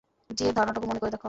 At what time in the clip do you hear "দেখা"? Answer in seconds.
1.09-1.19